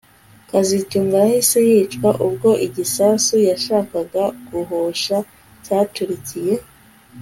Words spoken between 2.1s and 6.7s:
ubwo igisasu yashakaga guhosha cyaturikiye